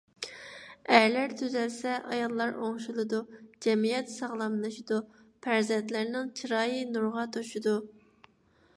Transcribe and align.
ئەرلەر 0.93 1.35
تۈزەلسە 1.41 1.97
ئاياللار 2.13 2.57
ئوڭشىلىدۇ، 2.63 3.19
جەمئىيەت 3.67 4.11
ساغلاملىشىدۇ، 4.15 5.01
پەرزەنتلەرنىڭ 5.47 6.35
چىرايى 6.41 6.85
نۇرغا 6.97 7.31
توشىدۇ. 7.37 7.81